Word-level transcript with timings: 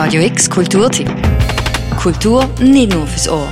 Radio 0.00 0.22
X 0.22 0.48
Kulturtipp. 0.48 1.10
Kultur 2.00 2.48
nicht 2.60 2.94
nur 2.94 3.04
fürs 3.04 3.28
Ohr. 3.28 3.48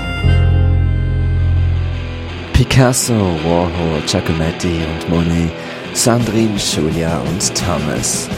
Picasso, 2.53 3.15
Warhol, 3.43 4.01
Giacometti 4.07 4.79
und 4.87 5.09
Monet, 5.09 5.51
Sandrine, 5.93 6.57
Julia 6.57 7.19
und 7.19 7.53
Thomas. 7.53 8.29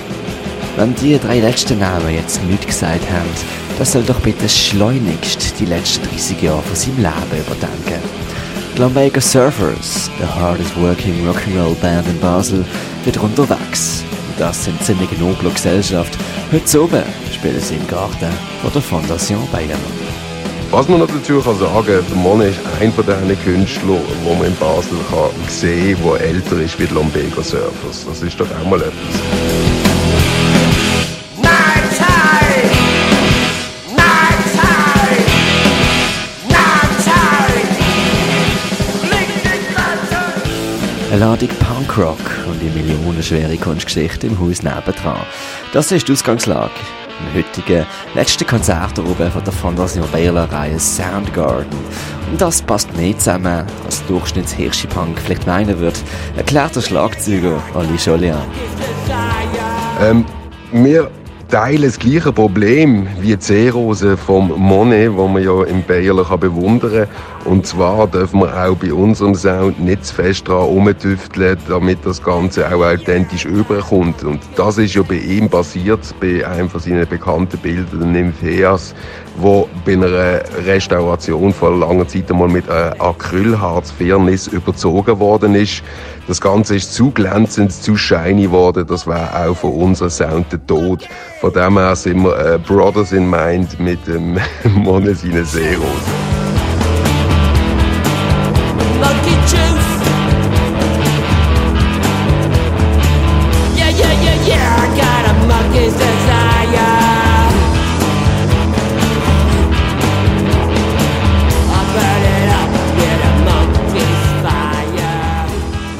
Wenn 0.77 0.95
die 0.95 1.19
drei 1.19 1.41
letzten 1.41 1.81
Namen 1.81 2.15
jetzt 2.15 2.43
nichts 2.45 2.69
gesagt 2.69 3.05
haben, 3.11 3.29
dann 3.77 3.87
soll 3.87 4.05
doch 4.05 4.21
bitte 4.21 4.49
schleunigst 4.49 5.61
die 5.61 5.67
letzten 5.67 6.09
30 6.09 6.41
Jahre 6.41 6.63
von 6.63 6.77
seinem 6.77 6.97
Leben 6.97 7.45
überdenken. 7.47 8.03
Die 8.75 9.21
Surfers, 9.21 10.11
the 10.19 10.25
hardest 10.25 10.75
working 10.81 11.29
Rock'n'Roll 11.29 11.75
Band 11.83 12.09
in 12.09 12.19
Basel, 12.21 12.65
wird 13.05 13.19
unterwegs. 13.19 14.03
Und 14.31 14.41
das 14.41 14.65
sind 14.65 14.83
ziemlich 14.83 15.11
noble 15.19 15.51
Gesellschaft. 15.51 16.17
Heute 16.51 16.83
oben 16.83 17.28
spielen 17.39 17.61
sie 17.61 17.77
im 17.77 17.87
Garten 17.87 18.33
von 18.63 18.73
der 18.73 18.83
Fondation 18.83 19.47
Bayern. 19.53 19.79
Was 20.71 20.89
man 20.89 20.99
noch 20.99 21.07
dazu 21.07 21.41
kann 21.41 21.57
sagen, 21.57 22.05
der 22.11 22.17
Mann 22.17 22.41
ist 22.41 22.59
einer 22.81 22.93
von 22.93 23.07
diesen 23.07 23.45
Künstlern, 23.45 24.01
wo 24.25 24.35
man 24.35 24.49
in 24.49 24.57
Basel 24.57 24.99
kann 25.09 25.31
sehen 25.49 25.97
kann, 26.03 26.13
der 26.15 26.21
älter 26.21 26.61
ist 26.61 26.79
wie 26.81 26.87
die 26.87 26.95
Lumbago 26.95 27.43
Surfers. 27.43 28.07
Das 28.07 28.23
ist 28.23 28.39
doch 28.41 28.47
auch 28.61 28.69
mal 28.69 28.81
etwas. 28.81 28.93
Eine 41.11 41.21
Ladung 41.21 41.49
Punkrock 41.49 42.19
und 42.47 42.61
die 42.61 42.69
millionenschwere 42.69 43.57
Kunstgeschichte 43.57 44.27
im 44.27 44.39
Haus 44.39 44.63
nebendran. 44.63 45.21
Das 45.73 45.91
ist 45.91 46.07
die 46.07 46.13
Ausgangslage 46.13 46.71
im 47.21 47.35
heutigen 47.35 47.87
letzten 48.15 48.47
Konzert 48.47 48.99
oben 48.99 49.31
von 49.31 49.45
der 49.45 49.53
Fondation 49.53 50.09
Baylor 50.11 50.51
Reihe 50.53 50.79
Soundgarden. 50.79 51.79
Und 52.31 52.41
das 52.41 52.63
passt 52.63 52.95
mehr 52.97 53.17
zusammen, 53.19 53.65
als 53.85 54.05
Durchschnittshirschi-Punk 54.07 55.19
vielleicht 55.19 55.47
meinen 55.47 55.79
wird, 55.79 55.99
erklärt 56.37 56.77
der 56.77 56.81
Schlagzeuger 56.83 57.63
Ali 57.75 57.97
Jolian. 57.97 58.39
Ähm, 60.01 60.25
wir 60.73 61.11
teilen 61.49 61.85
das 61.85 61.99
gleiche 61.99 62.31
Problem 62.31 63.07
wie 63.21 63.35
die 63.35 63.43
Seerose 63.43 64.19
vom 64.19 64.53
Monet, 64.57 65.15
wo 65.15 65.27
man 65.29 65.43
ja 65.43 65.65
im 65.65 65.83
Bayerler 65.83 66.25
kann 66.25 66.41
bewundern 66.41 66.91
kann. 66.91 67.09
Und 67.47 67.67
zwar 67.67 68.07
dürfen 68.07 68.41
wir 68.41 68.55
auch 68.55 68.77
bei 68.77 68.93
unserem 68.93 69.35
Sound 69.35 69.81
nicht 69.81 70.05
zu 70.05 70.15
fest 70.15 70.47
dran 70.47 70.63
rumtüfteln, 70.63 71.57
damit 71.67 72.05
das 72.05 72.23
Ganze 72.23 72.67
auch 72.67 72.85
authentisch 72.85 73.47
überkommt. 73.47 74.25
Und 74.25 74.41
das 74.57 74.77
ist 74.77 74.95
ja 74.95 75.03
bei 75.03 75.15
ihm 75.15 75.49
passiert, 75.49 76.01
bei 76.21 76.47
einem 76.47 76.69
von 76.69 76.81
seinen 76.81 77.09
bekannten 77.09 77.59
Bildern, 77.59 78.01
der 78.13 78.23
Nympheas, 78.23 78.95
wo 79.39 79.69
bei 79.87 79.93
einer 79.93 80.43
Restauration 80.67 81.55
vor 81.55 81.75
langer 81.75 82.07
Zeit 82.07 82.31
einmal 82.31 82.49
mit 82.49 82.69
einer 82.69 83.01
Acrylharzfirnis 83.01 84.49
überzogen 84.49 85.19
worden 85.19 85.55
ist. 85.55 85.83
Das 86.29 86.43
Ganze 86.43 86.77
ist 86.77 86.93
zu 86.93 87.11
glänzend, 87.11 87.73
zu 87.73 87.97
shiny 87.97 88.43
geworden. 88.43 88.87
Das 88.87 89.07
war 89.07 89.47
auch 89.47 89.57
von 89.57 89.73
unserem 89.73 90.11
Sound 90.11 90.53
der 90.53 90.65
Tod. 90.67 91.09
Von 91.41 91.55
dem 91.55 91.79
her 91.79 91.97
sind 91.97 92.23
wir 92.23 92.39
äh, 92.39 92.59
Brothers 92.59 93.13
in 93.13 93.31
Mind 93.31 93.81
mit 93.81 94.07
dem 94.07 94.39
Monet 94.75 95.19
seine 95.19 95.47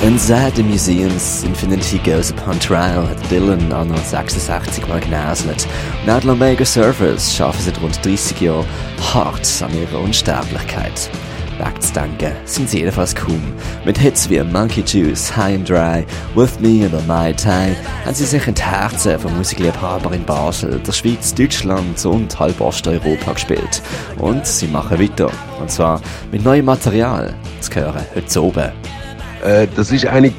When 0.09 0.19
sad 0.19 0.57
museums 0.65 1.45
Infinity 1.45 1.99
Goes 1.99 2.31
Upon 2.31 2.59
Trial 2.59 3.07
hat 3.07 3.31
Dylan 3.31 3.71
an 3.71 3.93
1966 3.93 4.89
mal 4.89 5.01
genäselt. 5.01 5.69
Und 6.07 6.31
auch 6.31 6.57
die 6.57 6.65
Surfers 6.65 7.37
schaffen 7.37 7.61
seit 7.63 7.79
rund 7.83 8.03
30 8.03 8.41
Jahren 8.41 8.65
hart 9.13 9.47
an 9.63 9.71
ihrer 9.79 10.01
Unsterblichkeit. 10.01 11.11
Wegzudenken 11.59 12.33
sind 12.47 12.71
sie 12.71 12.79
jedenfalls 12.79 13.15
kaum. 13.15 13.53
Mit 13.85 13.99
Hits 13.99 14.31
wie 14.31 14.43
Monkey 14.43 14.81
Juice, 14.81 15.37
High 15.37 15.57
and 15.57 15.69
Dry, 15.69 16.07
With 16.35 16.59
Me 16.59 16.87
oder 16.87 17.03
My 17.03 17.35
Time 17.35 17.77
haben 18.07 18.15
sie 18.15 18.25
sich 18.25 18.49
in 18.49 18.55
die 18.55 18.63
Herzen 18.63 19.19
von 19.19 19.37
Musikliebhabern 19.37 20.15
in 20.15 20.25
Basel, 20.25 20.81
der 20.87 20.93
Schweiz, 20.93 21.35
Deutschland 21.35 22.03
und 22.07 22.41
halb 22.41 22.59
Osteuropa 22.63 23.35
gespielt. 23.35 23.83
Und 24.17 24.47
sie 24.47 24.69
machen 24.69 24.99
weiter. 24.99 25.31
Und 25.61 25.71
zwar 25.71 26.01
mit 26.33 26.43
neuem 26.43 26.65
Material. 26.65 27.35
Das 27.59 27.77
hören 27.77 28.07
heute 28.15 28.43
oben. 28.43 28.73
Äh, 29.45 29.67
das 29.77 29.91
ist 29.93 30.07
eigentlich 30.07 30.35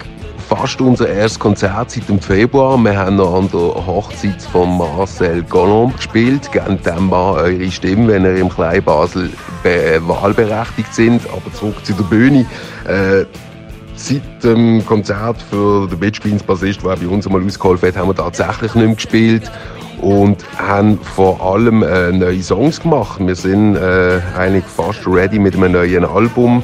fast 0.48 0.82
unser 0.82 1.08
erstes 1.10 1.40
Konzert 1.40 1.92
seit 1.92 2.10
dem 2.10 2.20
Februar. 2.20 2.78
Wir 2.78 2.98
haben 2.98 3.18
noch 3.18 3.36
an 3.36 3.50
der 3.52 3.60
Hochzeit 3.86 4.42
von 4.52 4.78
Marcel 4.78 5.44
Gollom 5.44 5.96
gespielt. 5.96 6.52
Gebt 6.52 6.86
dem 6.86 7.08
Mann 7.10 7.36
eure 7.36 7.72
Stimme, 7.72 8.08
wenn 8.08 8.26
ihr 8.26 8.38
im 8.38 8.50
Kleinbasel 8.50 9.30
be- 9.64 10.02
wahlberechtigt 10.08 10.94
sind. 10.94 11.22
Aber 11.32 11.54
zurück 11.54 11.86
zu 11.86 11.94
der 11.94 12.04
Bühne. 12.04 12.46
Äh, 12.88 13.26
Seit 14.02 14.22
dem 14.46 14.86
Konzert 14.86 15.42
für 15.50 15.86
den 15.86 16.00
Bitch 16.00 16.22
Beans 16.24 16.42
Bassist, 16.42 16.82
der 16.86 16.96
bei 16.96 17.06
uns 17.06 17.28
einmal 17.28 17.44
ausgeholfen 17.44 17.90
hat, 17.90 17.98
haben 17.98 18.08
wir 18.08 18.16
tatsächlich 18.16 18.74
nicht 18.74 18.86
mehr 18.86 18.96
gespielt 18.96 19.52
und 20.00 20.38
haben 20.58 20.98
vor 21.02 21.42
allem 21.42 21.84
äh, 21.84 22.10
neue 22.14 22.42
Songs 22.42 22.80
gemacht. 22.80 23.20
Wir 23.20 23.36
sind 23.36 23.76
äh, 23.76 24.22
eigentlich 24.38 24.64
fast 24.64 25.06
ready 25.06 25.38
mit 25.38 25.54
einem 25.54 25.74
neuen 25.74 26.06
Album. 26.06 26.64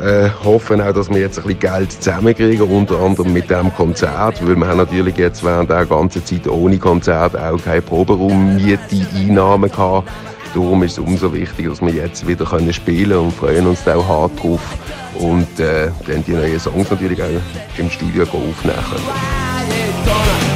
Äh, 0.00 0.28
hoffen 0.44 0.80
auch, 0.80 0.92
dass 0.92 1.08
wir 1.08 1.18
jetzt 1.18 1.38
ein 1.38 1.44
bisschen 1.44 1.60
Geld 1.60 1.92
zusammenkriegen, 1.92 2.68
unter 2.68 2.98
anderem 2.98 3.32
mit 3.32 3.48
dem 3.48 3.72
Konzert, 3.74 4.44
weil 4.44 4.56
wir 4.56 4.66
haben 4.66 4.78
natürlich 4.78 5.16
jetzt 5.16 5.44
während 5.44 5.70
der 5.70 5.86
ganzen 5.86 6.24
Zeit 6.24 6.48
ohne 6.48 6.78
Konzert 6.78 7.36
auch 7.36 7.62
keine 7.62 7.80
Proberaummiete, 7.80 9.06
Einnahmen 9.14 9.70
gehabt. 9.70 10.10
Darum 10.52 10.82
ist 10.82 10.92
es 10.92 10.98
umso 10.98 11.32
wichtiger, 11.32 11.70
dass 11.70 11.80
wir 11.80 11.92
jetzt 11.92 12.26
wieder 12.26 12.44
können 12.44 12.72
spielen 12.72 13.18
und 13.18 13.32
freuen 13.32 13.66
uns 13.66 13.84
da 13.84 13.96
auch 13.96 14.08
hart 14.08 14.42
drauf 14.42 14.60
und 15.14 15.60
äh, 15.60 15.90
dann 16.06 16.24
die 16.24 16.32
neuen 16.32 16.58
Songs 16.58 16.90
natürlich 16.90 17.22
auch 17.22 17.78
im 17.78 17.88
Studio 17.88 18.22
aufnehmen 18.24 18.54
können. 18.62 20.53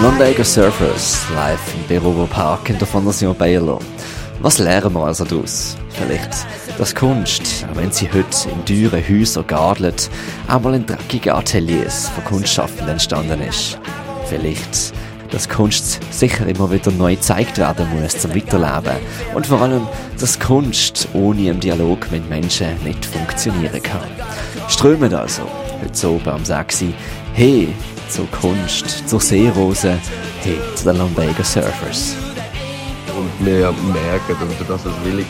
Lumbago 0.00 0.44
Surfers, 0.44 1.26
live 1.34 1.74
im 1.74 1.88
Berover 1.88 2.28
Park 2.28 2.70
in 2.70 2.78
der 2.78 2.86
Fondation 2.86 3.34
Baylor. 3.36 3.80
Was 4.40 4.58
lernen 4.58 4.92
wir 4.92 5.04
also 5.04 5.24
daraus? 5.24 5.76
Vielleicht, 5.88 6.46
dass 6.78 6.94
Kunst, 6.94 7.66
auch 7.68 7.74
wenn 7.76 7.90
sie 7.90 8.08
heute 8.12 8.48
in 8.48 8.64
teuren 8.64 9.02
Häusern 9.08 9.44
gadelt, 9.48 10.08
einmal 10.46 10.74
in 10.74 10.86
dreckigen 10.86 11.32
Ateliers 11.32 12.10
von 12.10 12.24
Kunstschaffenden 12.24 12.90
entstanden 12.90 13.42
ist. 13.42 13.80
Vielleicht, 14.26 14.92
dass 15.32 15.48
Kunst 15.48 15.98
sicher 16.12 16.46
immer 16.46 16.70
wieder 16.70 16.92
neu 16.92 17.16
gezeigt 17.16 17.58
werden 17.58 17.88
muss 18.00 18.18
zum 18.18 18.32
Weiterleben. 18.36 19.00
Und 19.34 19.48
vor 19.48 19.60
allem, 19.60 19.82
dass 20.20 20.38
Kunst 20.38 21.08
ohne 21.12 21.50
einen 21.50 21.58
Dialog 21.58 22.08
mit 22.12 22.28
Menschen 22.30 22.80
nicht 22.84 23.04
funktionieren 23.04 23.82
kann. 23.82 24.08
Strömen 24.68 25.12
also, 25.12 25.42
heute 25.82 26.08
oben 26.08 26.28
am 26.28 26.44
6. 26.44 26.84
Hey, 27.32 27.74
zur 28.08 28.26
Kunst, 28.30 29.08
zur 29.08 29.20
Seerose, 29.20 29.98
hey, 30.42 30.58
zu 30.74 30.84
den 30.84 30.98
Lumbago 30.98 31.42
Surfers. 31.42 32.14
Und 33.16 33.46
wir 33.46 33.72
merken, 33.92 34.36
dass- 34.58 34.68
dass 34.68 34.86
es 34.86 35.04
willig 35.04 35.26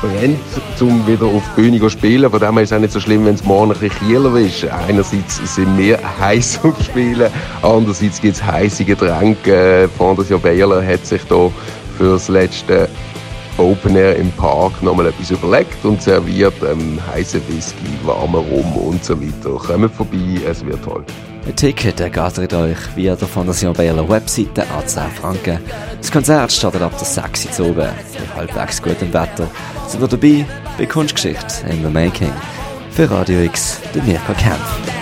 brennt, 0.00 0.38
um 0.80 1.06
wieder 1.06 1.26
auf 1.26 1.42
die 1.56 1.60
Bühne 1.62 1.78
zu 1.80 1.88
spielen. 1.88 2.30
Von 2.30 2.40
dem 2.40 2.54
her 2.54 2.62
ist 2.62 2.70
es 2.72 2.76
auch 2.76 2.80
nicht 2.80 2.92
so 2.92 3.00
schlimm, 3.00 3.24
wenn 3.24 3.34
es 3.34 3.44
morgen 3.44 3.72
ein 3.72 3.78
bisschen 3.78 4.06
kieler 4.08 4.34
ist. 4.36 4.64
Einerseits 4.64 5.54
sind 5.54 5.76
wir 5.78 5.98
heiß 6.20 6.60
auf 6.64 6.82
Spielen, 6.82 7.30
andererseits 7.62 8.20
gibt 8.20 8.36
es 8.36 8.42
heiße 8.44 8.84
Getränke. 8.84 9.88
Fondation 9.96 10.40
Bayerler 10.40 10.84
hat 10.86 11.06
sich 11.06 11.22
da 11.28 11.50
für 11.98 12.12
das 12.14 12.28
letzte 12.28 12.88
Open 13.58 13.94
Air 13.96 14.16
im 14.16 14.30
Park 14.32 14.82
nochmal 14.82 15.06
etwas 15.08 15.30
überlegt 15.30 15.84
und 15.84 16.00
serviert 16.02 16.54
ähm, 16.68 16.98
heiße 17.12 17.40
Whisky, 17.48 17.86
warmen 18.04 18.36
Rum 18.36 18.76
und 18.76 19.04
so 19.04 19.20
weiter. 19.20 19.50
Kommt 19.56 19.94
vorbei, 19.94 20.40
es 20.48 20.64
wird 20.64 20.82
toll. 20.84 21.04
Ein 21.44 21.56
Ticket 21.56 21.98
ergattert 21.98 22.54
euch 22.54 22.78
via 22.94 23.16
der 23.16 23.26
Fondation 23.26 23.72
Baylor 23.72 24.08
Webseite 24.08 24.62
an 24.62 24.86
10 24.86 25.02
Franken. 25.10 25.58
Das 25.98 26.12
Konzert 26.12 26.52
startet 26.52 26.82
ab 26.82 26.96
der 26.96 27.06
6 27.06 27.58
Uhr 27.58 27.70
oben. 27.70 27.88
Bei 27.88 28.36
halbwegs 28.36 28.80
gutem 28.80 29.12
Wetter 29.12 29.50
sind 29.88 30.00
wir 30.00 30.08
dabei 30.08 30.46
bei 30.78 30.86
Kunstgeschichte 30.86 31.66
in 31.68 31.82
the 31.82 31.90
Making. 31.90 32.32
Für 32.90 33.10
Radio 33.10 33.40
X, 33.40 33.80
der 33.92 34.02
Mirko 34.04 34.34
Kempf. 34.34 35.01